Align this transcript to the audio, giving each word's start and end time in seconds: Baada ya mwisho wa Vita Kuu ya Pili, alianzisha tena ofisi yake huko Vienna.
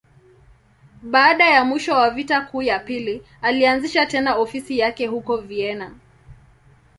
Baada 1.03 1.45
ya 1.49 1.65
mwisho 1.65 1.93
wa 1.93 2.09
Vita 2.09 2.41
Kuu 2.41 2.61
ya 2.61 2.79
Pili, 2.79 3.23
alianzisha 3.41 4.05
tena 4.05 4.35
ofisi 4.35 4.79
yake 4.79 5.07
huko 5.07 5.37
Vienna. 5.37 5.95